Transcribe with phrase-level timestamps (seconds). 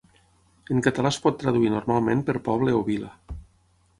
[0.75, 3.13] En català es pot traduir normalment per poble o vila.